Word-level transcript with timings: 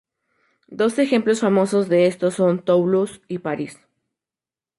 Dos 0.79 0.97
ejemplos 0.97 1.41
famosos 1.41 1.87
de 1.87 2.07
esto 2.07 2.31
son 2.31 2.65
Toulouse 2.65 3.21
y 3.27 3.37
París. 3.37 3.77